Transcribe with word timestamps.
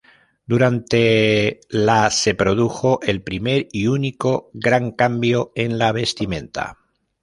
Durante 0.47 1.59
la 1.69 2.09
se 2.09 2.33
produjo 2.33 2.99
el 3.03 3.21
primer 3.21 3.67
y 3.71 3.85
único 3.85 4.49
gran 4.51 4.93
cambio 4.93 5.51
en 5.53 5.77
la 5.77 5.91
vestimenta. 5.91 6.79